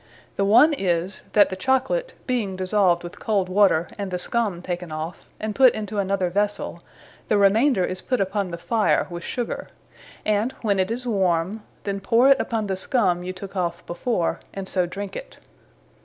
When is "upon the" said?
8.19-8.57, 12.41-12.75